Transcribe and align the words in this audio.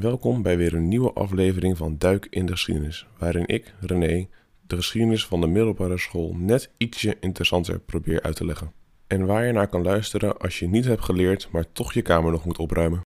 Welkom 0.00 0.42
bij 0.42 0.56
weer 0.56 0.74
een 0.74 0.88
nieuwe 0.88 1.12
aflevering 1.12 1.76
van 1.76 1.98
Duik 1.98 2.26
in 2.30 2.46
de 2.46 2.52
Geschiedenis, 2.52 3.06
waarin 3.18 3.46
ik, 3.46 3.74
René, 3.80 4.28
de 4.66 4.76
geschiedenis 4.76 5.26
van 5.26 5.40
de 5.40 5.46
middelbare 5.46 5.98
school 5.98 6.34
net 6.34 6.70
ietsje 6.76 7.16
interessanter 7.20 7.80
probeer 7.80 8.22
uit 8.22 8.36
te 8.36 8.44
leggen. 8.44 8.72
En 9.06 9.26
waar 9.26 9.46
je 9.46 9.52
naar 9.52 9.68
kan 9.68 9.82
luisteren 9.82 10.38
als 10.38 10.58
je 10.58 10.68
niet 10.68 10.84
hebt 10.84 11.04
geleerd, 11.04 11.48
maar 11.52 11.72
toch 11.72 11.92
je 11.92 12.02
kamer 12.02 12.30
nog 12.30 12.44
moet 12.44 12.58
opruimen. 12.58 13.00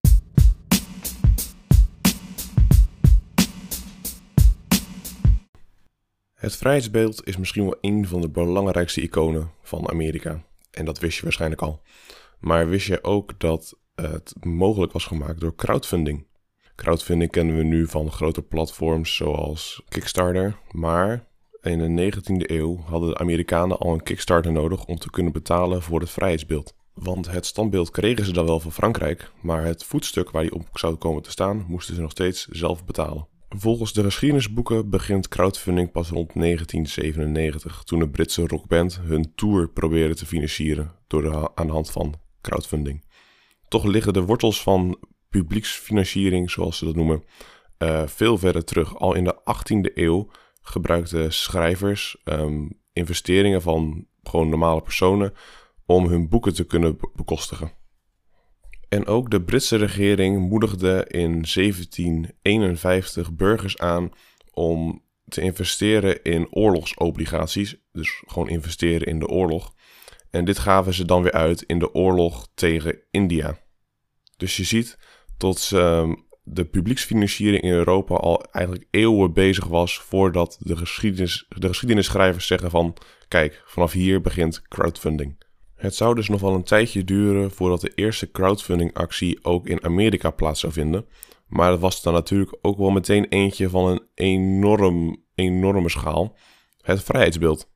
Het 6.33 6.55
vrijheidsbeeld 6.55 7.27
is 7.27 7.37
misschien 7.37 7.63
wel 7.63 7.77
een 7.81 8.07
van 8.07 8.21
de 8.21 8.29
belangrijkste 8.29 9.01
iconen 9.01 9.51
van 9.61 9.89
Amerika. 9.89 10.43
En 10.71 10.85
dat 10.85 10.99
wist 10.99 11.17
je 11.17 11.23
waarschijnlijk 11.23 11.61
al. 11.61 11.81
Maar 12.39 12.69
wist 12.69 12.87
je 12.87 13.03
ook 13.03 13.39
dat 13.39 13.79
het 13.95 14.33
mogelijk 14.45 14.91
was 14.91 15.05
gemaakt 15.05 15.39
door 15.39 15.55
crowdfunding? 15.55 16.29
Crowdfunding 16.75 17.31
kennen 17.31 17.57
we 17.57 17.63
nu 17.63 17.87
van 17.87 18.11
grote 18.11 18.41
platforms 18.41 19.15
zoals 19.15 19.81
Kickstarter. 19.89 20.55
Maar 20.71 21.25
in 21.61 21.95
de 21.95 22.11
19e 22.13 22.49
eeuw 22.49 22.77
hadden 22.85 23.09
de 23.09 23.17
Amerikanen 23.17 23.77
al 23.77 23.93
een 23.93 24.03
Kickstarter 24.03 24.51
nodig 24.51 24.85
om 24.85 24.97
te 24.97 25.09
kunnen 25.09 25.33
betalen 25.33 25.81
voor 25.81 25.99
het 25.99 26.09
vrijheidsbeeld. 26.09 26.73
Want 26.93 27.31
het 27.31 27.45
standbeeld 27.45 27.91
kregen 27.91 28.25
ze 28.25 28.33
dan 28.33 28.45
wel 28.45 28.59
van 28.59 28.71
Frankrijk, 28.71 29.31
maar 29.41 29.63
het 29.63 29.83
voetstuk 29.83 30.31
waar 30.31 30.41
die 30.41 30.53
op 30.53 30.67
zou 30.73 30.95
komen 30.95 31.23
te 31.23 31.31
staan 31.31 31.65
moesten 31.67 31.95
ze 31.95 32.01
nog 32.01 32.11
steeds 32.11 32.47
zelf 32.47 32.85
betalen. 32.85 33.27
Volgens 33.49 33.93
de 33.93 34.03
geschiedenisboeken 34.03 34.89
begint 34.89 35.27
crowdfunding 35.27 35.91
pas 35.91 36.09
rond 36.09 36.33
1997, 36.33 37.83
toen 37.83 37.99
de 37.99 38.09
Britse 38.09 38.47
rockband 38.47 38.99
hun 39.03 39.31
tour 39.35 39.69
probeerde 39.69 40.15
te 40.15 40.25
financieren 40.25 40.91
door 41.07 41.51
aan 41.55 41.67
de 41.67 41.73
hand 41.73 41.91
van 41.91 42.15
crowdfunding. 42.41 43.03
Toch 43.67 43.83
liggen 43.83 44.13
de 44.13 44.21
wortels 44.21 44.61
van 44.61 44.97
publieksfinanciering, 45.31 46.51
zoals 46.51 46.77
ze 46.77 46.85
dat 46.85 46.95
noemen, 46.95 47.23
uh, 47.79 48.07
veel 48.07 48.37
verder 48.37 48.63
terug. 48.63 48.97
Al 48.97 49.15
in 49.15 49.23
de 49.23 49.35
18e 49.35 49.93
eeuw 49.93 50.29
gebruikten 50.61 51.33
schrijvers 51.33 52.21
um, 52.25 52.79
investeringen 52.93 53.61
van 53.61 54.07
gewoon 54.23 54.49
normale 54.49 54.81
personen 54.81 55.33
om 55.85 56.07
hun 56.07 56.29
boeken 56.29 56.53
te 56.53 56.63
kunnen 56.63 56.97
bekostigen. 57.13 57.71
En 58.89 59.05
ook 59.05 59.29
de 59.29 59.41
Britse 59.41 59.75
regering 59.75 60.49
moedigde 60.49 61.05
in 61.07 61.31
1751 61.31 63.33
burgers 63.33 63.77
aan 63.77 64.11
om 64.51 65.03
te 65.27 65.41
investeren 65.41 66.23
in 66.23 66.53
oorlogsobligaties. 66.53 67.75
Dus 67.91 68.23
gewoon 68.27 68.49
investeren 68.49 69.07
in 69.07 69.19
de 69.19 69.27
oorlog. 69.27 69.73
En 70.29 70.45
dit 70.45 70.59
gaven 70.59 70.93
ze 70.93 71.05
dan 71.05 71.23
weer 71.23 71.31
uit 71.31 71.61
in 71.61 71.79
de 71.79 71.93
oorlog 71.93 72.47
tegen 72.53 72.99
India. 73.11 73.59
Dus 74.37 74.57
je 74.57 74.63
ziet 74.63 74.97
tot 75.41 75.71
uh, 75.73 76.11
de 76.43 76.65
publieksfinanciering 76.65 77.63
in 77.63 77.71
Europa 77.71 78.15
al 78.15 78.43
eigenlijk 78.51 78.87
eeuwen 78.91 79.33
bezig 79.33 79.65
was 79.65 79.99
voordat 79.99 80.57
de, 80.59 80.77
geschiedenis, 80.77 81.45
de 81.49 81.67
geschiedenisschrijvers 81.67 82.47
zeggen 82.47 82.69
van 82.69 82.97
kijk, 83.27 83.63
vanaf 83.65 83.91
hier 83.91 84.21
begint 84.21 84.61
crowdfunding. 84.61 85.43
Het 85.75 85.95
zou 85.95 86.15
dus 86.15 86.29
nog 86.29 86.41
wel 86.41 86.53
een 86.53 86.63
tijdje 86.63 87.03
duren 87.03 87.51
voordat 87.51 87.81
de 87.81 87.91
eerste 87.95 88.31
crowdfunding-actie 88.31 89.43
ook 89.43 89.67
in 89.67 89.83
Amerika 89.83 90.29
plaats 90.29 90.59
zou 90.59 90.73
vinden. 90.73 91.05
Maar 91.47 91.69
dat 91.69 91.79
was 91.79 92.01
dan 92.01 92.13
natuurlijk 92.13 92.57
ook 92.61 92.77
wel 92.77 92.89
meteen 92.89 93.25
eentje 93.25 93.69
van 93.69 93.87
een 93.87 94.01
enorm, 94.15 95.23
enorme 95.35 95.89
schaal. 95.89 96.35
Het 96.81 97.03
vrijheidsbeeld. 97.03 97.69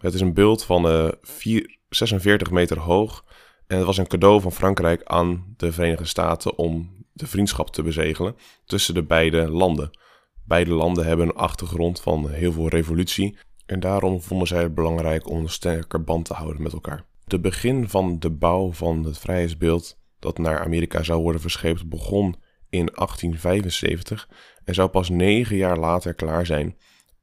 Het 0.00 0.14
is 0.14 0.20
een 0.20 0.34
beeld 0.34 0.64
van 0.64 0.86
uh, 0.86 1.08
4, 1.22 1.78
46 1.88 2.50
meter 2.50 2.78
hoog. 2.78 3.24
En 3.72 3.78
het 3.78 3.86
was 3.86 3.98
een 3.98 4.06
cadeau 4.06 4.40
van 4.40 4.52
Frankrijk 4.52 5.02
aan 5.04 5.54
de 5.56 5.72
Verenigde 5.72 6.04
Staten 6.04 6.58
om 6.58 6.90
de 7.12 7.26
vriendschap 7.26 7.70
te 7.70 7.82
bezegelen 7.82 8.36
tussen 8.64 8.94
de 8.94 9.02
beide 9.02 9.50
landen. 9.50 9.98
Beide 10.44 10.70
landen 10.70 11.06
hebben 11.06 11.26
een 11.26 11.34
achtergrond 11.34 12.00
van 12.00 12.30
heel 12.30 12.52
veel 12.52 12.68
revolutie. 12.68 13.36
En 13.66 13.80
daarom 13.80 14.22
vonden 14.22 14.46
zij 14.46 14.62
het 14.62 14.74
belangrijk 14.74 15.28
om 15.28 15.38
een 15.38 15.48
sterke 15.48 15.98
band 15.98 16.24
te 16.24 16.34
houden 16.34 16.62
met 16.62 16.72
elkaar. 16.72 17.04
De 17.24 17.40
begin 17.40 17.88
van 17.88 18.18
de 18.18 18.30
bouw 18.30 18.72
van 18.72 19.04
het 19.04 19.18
vrijheidsbeeld 19.18 19.98
dat 20.18 20.38
naar 20.38 20.64
Amerika 20.64 21.02
zou 21.02 21.22
worden 21.22 21.40
verscheept 21.40 21.88
begon 21.88 22.36
in 22.68 22.90
1875 22.94 24.28
en 24.64 24.74
zou 24.74 24.88
pas 24.88 25.08
negen 25.08 25.56
jaar 25.56 25.78
later 25.78 26.14
klaar 26.14 26.46
zijn. 26.46 26.76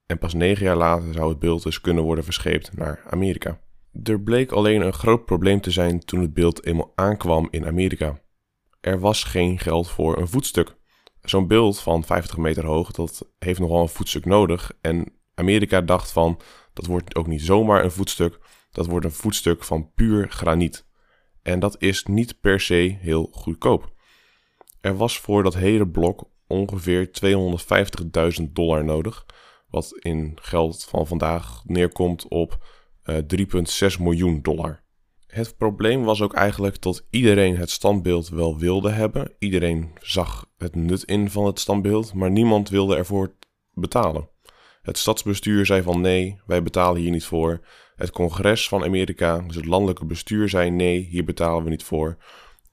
En 0.05 0.17
pas 0.17 0.33
negen 0.33 0.65
jaar 0.65 0.77
later 0.77 1.13
zou 1.13 1.29
het 1.29 1.39
beeld 1.39 1.63
dus 1.63 1.81
kunnen 1.81 2.03
worden 2.03 2.23
verscheept 2.23 2.77
naar 2.77 3.03
Amerika. 3.09 3.59
Er 4.03 4.21
bleek 4.21 4.51
alleen 4.51 4.81
een 4.81 4.93
groot 4.93 5.25
probleem 5.25 5.61
te 5.61 5.71
zijn 5.71 5.99
toen 5.99 6.21
het 6.21 6.33
beeld 6.33 6.65
eenmaal 6.65 6.91
aankwam 6.95 7.47
in 7.51 7.65
Amerika. 7.65 8.21
Er 8.81 8.99
was 8.99 9.23
geen 9.23 9.59
geld 9.59 9.89
voor 9.89 10.17
een 10.17 10.27
voetstuk. 10.27 10.75
Zo'n 11.21 11.47
beeld 11.47 11.79
van 11.79 12.03
50 12.03 12.37
meter 12.37 12.65
hoog, 12.65 12.91
dat 12.91 13.31
heeft 13.39 13.59
nogal 13.59 13.81
een 13.81 13.89
voetstuk 13.89 14.25
nodig. 14.25 14.71
En 14.81 15.13
Amerika 15.33 15.81
dacht 15.81 16.11
van, 16.11 16.39
dat 16.73 16.85
wordt 16.85 17.15
ook 17.15 17.27
niet 17.27 17.41
zomaar 17.41 17.83
een 17.83 17.91
voetstuk, 17.91 18.39
dat 18.71 18.85
wordt 18.85 19.05
een 19.05 19.11
voetstuk 19.11 19.63
van 19.63 19.91
puur 19.93 20.29
graniet. 20.29 20.87
En 21.41 21.59
dat 21.59 21.81
is 21.81 22.03
niet 22.05 22.39
per 22.39 22.59
se 22.59 22.97
heel 22.99 23.29
goedkoop. 23.31 23.93
Er 24.81 24.95
was 24.95 25.19
voor 25.19 25.43
dat 25.43 25.53
hele 25.53 25.87
blok 25.87 26.29
ongeveer 26.47 27.09
250.000 28.39 28.43
dollar 28.51 28.83
nodig, 28.83 29.25
wat 29.69 29.97
in 29.99 30.37
geld 30.41 30.83
van 30.83 31.07
vandaag 31.07 31.61
neerkomt 31.65 32.27
op 32.27 32.65
3,6 33.11 33.99
miljoen 33.99 34.41
dollar. 34.41 34.83
Het 35.27 35.57
probleem 35.57 36.03
was 36.03 36.21
ook 36.21 36.33
eigenlijk 36.33 36.81
dat 36.81 37.05
iedereen 37.09 37.57
het 37.57 37.69
standbeeld 37.69 38.29
wel 38.29 38.57
wilde 38.57 38.89
hebben. 38.89 39.31
Iedereen 39.39 39.89
zag 40.01 40.45
het 40.57 40.75
nut 40.75 41.03
in 41.03 41.29
van 41.29 41.45
het 41.45 41.59
standbeeld, 41.59 42.13
maar 42.13 42.31
niemand 42.31 42.69
wilde 42.69 42.95
ervoor 42.95 43.33
betalen. 43.73 44.29
Het 44.81 44.97
stadsbestuur 44.97 45.65
zei 45.65 45.81
van 45.81 46.01
nee, 46.01 46.41
wij 46.45 46.63
betalen 46.63 47.01
hier 47.01 47.11
niet 47.11 47.25
voor. 47.25 47.59
Het 47.95 48.11
congres 48.11 48.67
van 48.67 48.83
Amerika, 48.83 49.39
dus 49.39 49.55
het 49.55 49.65
landelijke 49.65 50.05
bestuur, 50.05 50.49
zei 50.49 50.69
nee, 50.69 51.07
hier 51.09 51.23
betalen 51.23 51.63
we 51.63 51.69
niet 51.69 51.83
voor. 51.83 52.17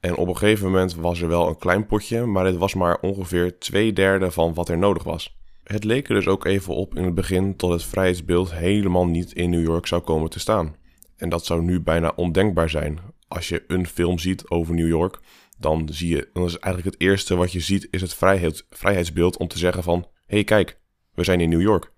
En 0.01 0.17
op 0.17 0.29
een 0.29 0.37
gegeven 0.37 0.67
moment 0.67 0.95
was 0.95 1.21
er 1.21 1.29
wel 1.29 1.49
een 1.49 1.59
klein 1.59 1.87
potje, 1.87 2.27
maar 2.27 2.45
dit 2.45 2.57
was 2.57 2.75
maar 2.75 3.01
ongeveer 3.01 3.59
twee 3.59 3.93
derde 3.93 4.31
van 4.31 4.55
wat 4.55 4.69
er 4.69 4.79
nodig 4.79 5.03
was. 5.03 5.37
Het 5.66 5.84
leek 5.84 6.09
er 6.09 6.15
dus 6.15 6.27
ook 6.27 6.44
even 6.44 6.75
op 6.75 6.97
in 6.97 7.04
het 7.04 7.15
begin 7.15 7.54
dat 7.56 7.71
het 7.71 7.84
vrijheidsbeeld 7.84 8.54
helemaal 8.54 9.06
niet 9.06 9.32
in 9.32 9.50
New 9.50 9.65
York 9.65 9.87
zou 9.87 10.03
komen 10.03 10.31
te 10.31 10.38
staan. 10.38 10.77
En 11.16 11.28
dat 11.28 11.44
zou 11.44 11.62
nu 11.62 11.81
bijna 11.81 12.12
ondenkbaar 12.16 12.71
zijn. 12.71 12.99
Als 13.28 13.49
je 13.49 13.65
een 13.66 13.87
film 13.87 14.19
ziet 14.19 14.49
over 14.49 14.75
New 14.75 14.88
York, 14.88 15.19
dan 15.59 15.88
zie 15.93 16.09
je, 16.09 16.31
dan 16.32 16.44
is 16.44 16.59
eigenlijk 16.59 16.94
het 16.94 17.09
eerste 17.09 17.37
wat 17.37 17.53
je 17.53 17.60
ziet, 17.60 17.88
is 17.91 18.00
het 18.00 18.15
vrijheid, 18.15 18.66
vrijheidsbeeld 18.71 19.37
om 19.37 19.49
te 19.49 19.59
zeggen 19.59 19.82
van, 19.82 20.09
hey, 20.26 20.44
kijk, 20.44 20.81
we 21.15 21.25
zijn 21.25 21.41
in 21.41 21.49
New 21.49 21.60
York. 21.60 21.93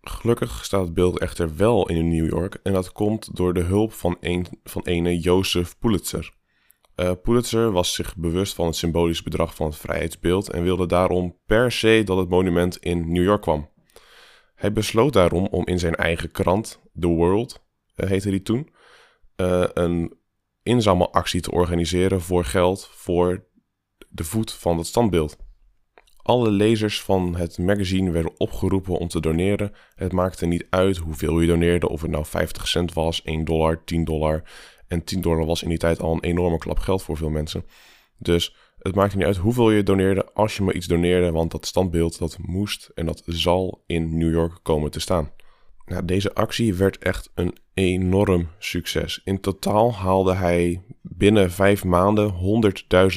Gelukkig 0.00 0.64
staat 0.64 0.84
het 0.84 0.94
beeld 0.94 1.18
echter 1.18 1.56
wel 1.56 1.88
in 1.88 2.08
New 2.08 2.28
York 2.28 2.58
en 2.62 2.72
dat 2.72 2.92
komt 2.92 3.36
door 3.36 3.54
de 3.54 3.62
hulp 3.62 3.92
van 3.92 4.16
een 4.20 4.46
van 4.64 4.82
ene 4.82 5.18
Joseph 5.18 5.78
Pulitzer. 5.78 6.35
Uh, 6.96 7.10
Pulitzer 7.22 7.72
was 7.72 7.94
zich 7.94 8.16
bewust 8.16 8.54
van 8.54 8.66
het 8.66 8.76
symbolisch 8.76 9.22
bedrag 9.22 9.54
van 9.54 9.66
het 9.66 9.76
vrijheidsbeeld 9.76 10.50
en 10.50 10.62
wilde 10.62 10.86
daarom 10.86 11.38
per 11.46 11.72
se 11.72 12.02
dat 12.04 12.16
het 12.16 12.28
monument 12.28 12.76
in 12.76 13.12
New 13.12 13.24
York 13.24 13.42
kwam. 13.42 13.70
Hij 14.54 14.72
besloot 14.72 15.12
daarom 15.12 15.46
om 15.46 15.66
in 15.66 15.78
zijn 15.78 15.94
eigen 15.94 16.30
krant, 16.30 16.82
The 17.00 17.06
World, 17.06 17.64
uh, 17.96 18.08
heette 18.08 18.30
die 18.30 18.42
toen, 18.42 18.70
uh, 19.36 19.64
een 19.72 20.18
inzamelactie 20.62 21.40
te 21.40 21.50
organiseren 21.50 22.20
voor 22.20 22.44
geld 22.44 22.90
voor 22.92 23.46
de 24.08 24.24
voet 24.24 24.52
van 24.52 24.78
het 24.78 24.86
standbeeld. 24.86 25.36
Alle 26.22 26.50
lezers 26.50 27.02
van 27.02 27.36
het 27.36 27.58
magazine 27.58 28.10
werden 28.10 28.40
opgeroepen 28.40 28.94
om 28.98 29.08
te 29.08 29.20
doneren. 29.20 29.72
Het 29.94 30.12
maakte 30.12 30.46
niet 30.46 30.66
uit 30.70 30.96
hoeveel 30.96 31.40
je 31.40 31.46
doneerde, 31.46 31.88
of 31.88 32.02
het 32.02 32.10
nou 32.10 32.24
50 32.24 32.68
cent 32.68 32.92
was, 32.92 33.22
1 33.22 33.44
dollar, 33.44 33.84
10 33.84 34.04
dollar. 34.04 34.42
En 34.88 35.04
10 35.04 35.20
dollar 35.20 35.46
was 35.46 35.62
in 35.62 35.68
die 35.68 35.78
tijd 35.78 36.00
al 36.00 36.12
een 36.12 36.22
enorme 36.22 36.58
klap 36.58 36.78
geld 36.78 37.02
voor 37.02 37.16
veel 37.16 37.30
mensen. 37.30 37.64
Dus 38.18 38.56
het 38.78 38.94
maakte 38.94 39.16
niet 39.16 39.26
uit 39.26 39.36
hoeveel 39.36 39.70
je 39.70 39.82
doneerde, 39.82 40.32
als 40.32 40.56
je 40.56 40.62
maar 40.62 40.74
iets 40.74 40.86
doneerde, 40.86 41.30
want 41.30 41.50
dat 41.50 41.66
standbeeld 41.66 42.18
dat 42.18 42.38
moest 42.40 42.90
en 42.94 43.06
dat 43.06 43.22
zal 43.26 43.82
in 43.86 44.18
New 44.18 44.32
York 44.32 44.58
komen 44.62 44.90
te 44.90 45.00
staan. 45.00 45.30
Nou, 45.86 46.04
deze 46.04 46.34
actie 46.34 46.74
werd 46.74 46.98
echt 46.98 47.30
een 47.34 47.56
enorm 47.74 48.48
succes. 48.58 49.20
In 49.24 49.40
totaal 49.40 49.94
haalde 49.94 50.34
hij 50.34 50.82
binnen 51.02 51.50
vijf 51.50 51.84
maanden 51.84 52.34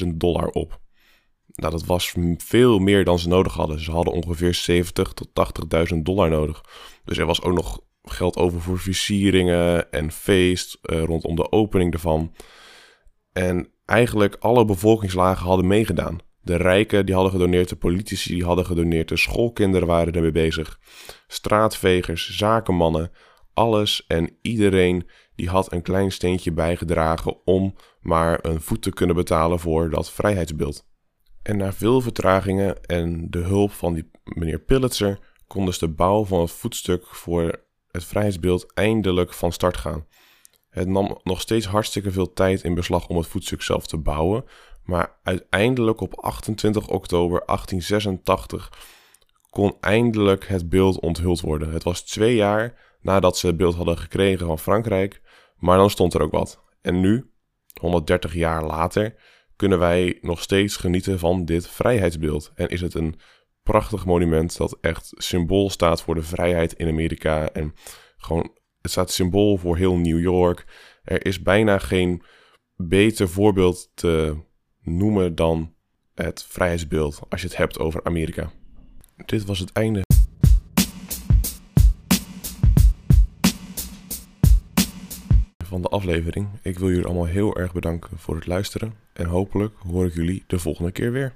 100.000 0.02 0.08
dollar 0.14 0.48
op. 0.48 0.80
Nou, 1.46 1.72
dat 1.72 1.84
was 1.84 2.14
veel 2.36 2.78
meer 2.78 3.04
dan 3.04 3.18
ze 3.18 3.28
nodig 3.28 3.54
hadden. 3.54 3.80
Ze 3.80 3.90
hadden 3.90 4.14
ongeveer 4.14 4.54
70 4.54 5.12
tot 5.12 5.28
80.000 5.92 5.98
dollar 6.02 6.30
nodig. 6.30 6.64
Dus 7.04 7.18
er 7.18 7.26
was 7.26 7.42
ook 7.42 7.54
nog 7.54 7.80
geld 8.12 8.36
over 8.36 8.60
voor 8.60 8.78
versieringen 8.78 9.92
en 9.92 10.12
feest 10.12 10.78
uh, 10.82 11.02
rondom 11.02 11.36
de 11.36 11.52
opening 11.52 11.92
ervan. 11.92 12.34
En 13.32 13.68
eigenlijk 13.84 14.36
alle 14.38 14.64
bevolkingslagen 14.64 15.46
hadden 15.46 15.66
meegedaan. 15.66 16.18
De 16.42 16.56
rijken 16.56 17.06
die 17.06 17.14
hadden 17.14 17.32
gedoneerd, 17.32 17.68
de 17.68 17.76
politici 17.76 18.34
die 18.34 18.44
hadden 18.44 18.66
gedoneerd, 18.66 19.08
de 19.08 19.16
schoolkinderen 19.16 19.88
waren 19.88 20.12
ermee 20.12 20.30
bezig. 20.30 20.80
Straatvegers, 21.26 22.36
zakenmannen, 22.36 23.10
alles 23.54 24.04
en 24.06 24.36
iedereen 24.42 25.06
die 25.34 25.48
had 25.48 25.72
een 25.72 25.82
klein 25.82 26.12
steentje 26.12 26.52
bijgedragen 26.52 27.46
om 27.46 27.74
maar 28.00 28.38
een 28.42 28.60
voet 28.60 28.82
te 28.82 28.90
kunnen 28.90 29.16
betalen 29.16 29.58
voor 29.58 29.90
dat 29.90 30.10
vrijheidsbeeld. 30.10 30.88
En 31.42 31.56
na 31.56 31.72
veel 31.72 32.00
vertragingen 32.00 32.84
en 32.84 33.26
de 33.30 33.38
hulp 33.38 33.72
van 33.72 33.94
die 33.94 34.10
meneer 34.24 34.58
Pillitzer 34.58 35.18
kon 35.46 35.64
dus 35.64 35.78
de 35.78 35.88
bouw 35.88 36.24
van 36.24 36.40
het 36.40 36.50
voetstuk 36.50 37.06
voor 37.06 37.64
het 37.92 38.04
vrijheidsbeeld 38.04 38.72
eindelijk 38.74 39.32
van 39.32 39.52
start 39.52 39.76
gaan. 39.76 40.06
Het 40.70 40.88
nam 40.88 41.20
nog 41.22 41.40
steeds 41.40 41.66
hartstikke 41.66 42.10
veel 42.10 42.32
tijd 42.32 42.62
in 42.62 42.74
beslag 42.74 43.08
om 43.08 43.16
het 43.16 43.26
voetstuk 43.26 43.62
zelf 43.62 43.86
te 43.86 43.98
bouwen, 43.98 44.44
maar 44.84 45.18
uiteindelijk 45.22 46.00
op 46.00 46.20
28 46.20 46.88
oktober 46.88 47.42
1886 47.46 48.72
kon 49.50 49.76
eindelijk 49.80 50.48
het 50.48 50.68
beeld 50.68 51.00
onthuld 51.00 51.40
worden. 51.40 51.72
Het 51.72 51.82
was 51.82 52.02
twee 52.02 52.34
jaar 52.34 52.78
nadat 53.00 53.38
ze 53.38 53.46
het 53.46 53.56
beeld 53.56 53.74
hadden 53.74 53.98
gekregen 53.98 54.46
van 54.46 54.58
Frankrijk, 54.58 55.22
maar 55.56 55.76
dan 55.76 55.90
stond 55.90 56.14
er 56.14 56.22
ook 56.22 56.32
wat. 56.32 56.62
En 56.80 57.00
nu, 57.00 57.30
130 57.80 58.34
jaar 58.34 58.64
later, 58.64 59.14
kunnen 59.56 59.78
wij 59.78 60.18
nog 60.20 60.42
steeds 60.42 60.76
genieten 60.76 61.18
van 61.18 61.44
dit 61.44 61.68
vrijheidsbeeld. 61.68 62.52
En 62.54 62.68
is 62.68 62.80
het 62.80 62.94
een 62.94 63.20
prachtig 63.62 64.06
monument 64.06 64.56
dat 64.56 64.78
echt 64.80 65.12
symbool 65.16 65.70
staat 65.70 66.02
voor 66.02 66.14
de 66.14 66.22
vrijheid 66.22 66.72
in 66.72 66.88
Amerika. 66.88 67.52
En 67.52 67.74
gewoon, 68.16 68.50
het 68.80 68.90
staat 68.90 69.10
symbool 69.10 69.56
voor 69.56 69.76
heel 69.76 69.96
New 69.96 70.20
York. 70.20 70.64
Er 71.04 71.26
is 71.26 71.42
bijna 71.42 71.78
geen 71.78 72.22
beter 72.76 73.28
voorbeeld 73.28 73.90
te 73.94 74.36
noemen 74.82 75.34
dan 75.34 75.74
het 76.14 76.44
vrijheidsbeeld 76.44 77.20
als 77.28 77.40
je 77.40 77.46
het 77.46 77.56
hebt 77.56 77.78
over 77.78 78.04
Amerika. 78.04 78.50
Dit 79.26 79.44
was 79.44 79.58
het 79.58 79.72
einde. 79.72 80.02
Van 85.64 85.82
de 85.82 85.88
aflevering. 85.88 86.48
Ik 86.62 86.78
wil 86.78 86.88
jullie 86.88 87.04
allemaal 87.04 87.24
heel 87.24 87.56
erg 87.56 87.72
bedanken 87.72 88.18
voor 88.18 88.34
het 88.34 88.46
luisteren. 88.46 88.94
En 89.12 89.26
hopelijk 89.26 89.74
hoor 89.78 90.06
ik 90.06 90.14
jullie 90.14 90.44
de 90.46 90.58
volgende 90.58 90.92
keer 90.92 91.12
weer. 91.12 91.34